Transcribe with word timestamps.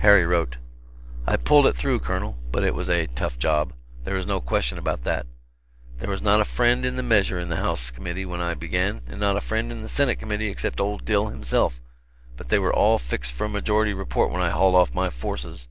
Harry 0.00 0.26
wrote: 0.26 0.58
"I 1.26 1.38
pulled 1.38 1.66
it 1.66 1.74
through, 1.74 2.00
Colonel, 2.00 2.36
but 2.52 2.62
it 2.64 2.74
was 2.74 2.90
a 2.90 3.06
tough 3.06 3.38
job, 3.38 3.72
there 4.04 4.14
is 4.14 4.26
no 4.26 4.38
question 4.38 4.76
about 4.76 5.04
that. 5.04 5.24
There 6.00 6.10
was 6.10 6.20
not 6.20 6.42
a 6.42 6.44
friend 6.44 6.82
to 6.82 6.90
the 6.90 7.02
measure 7.02 7.38
in 7.38 7.48
the 7.48 7.56
House 7.56 7.90
committee 7.90 8.26
when 8.26 8.42
I 8.42 8.52
began, 8.52 9.00
and 9.06 9.18
not 9.18 9.38
a 9.38 9.40
friend 9.40 9.72
in 9.72 9.80
the 9.80 9.88
Senate 9.88 10.16
committee 10.16 10.48
except 10.48 10.82
old 10.82 11.06
Dil 11.06 11.28
himself, 11.28 11.80
but 12.36 12.48
they 12.48 12.58
were 12.58 12.74
all 12.76 12.98
fixed 12.98 13.32
for 13.32 13.46
a 13.46 13.48
majority 13.48 13.94
report 13.94 14.30
when 14.30 14.42
I 14.42 14.50
hauled 14.50 14.74
off 14.74 14.92
my 14.92 15.08
forces. 15.08 15.66